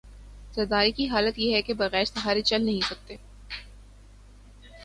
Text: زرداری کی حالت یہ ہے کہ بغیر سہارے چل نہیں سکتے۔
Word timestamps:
زرداری 0.53 0.91
کی 0.91 1.07
حالت 1.09 1.39
یہ 1.39 1.55
ہے 1.55 1.61
کہ 1.61 1.73
بغیر 1.73 2.05
سہارے 2.05 2.41
چل 2.41 2.65
نہیں 2.65 2.81
سکتے۔ 2.81 3.15